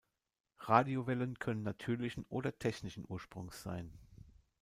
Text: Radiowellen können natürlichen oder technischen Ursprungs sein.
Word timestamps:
Radiowellen 0.57 1.37
können 1.37 1.61
natürlichen 1.61 2.23
oder 2.25 2.57
technischen 2.57 3.05
Ursprungs 3.07 3.61
sein. 3.61 3.93